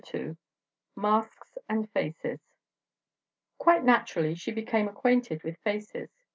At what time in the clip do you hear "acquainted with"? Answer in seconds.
4.87-5.59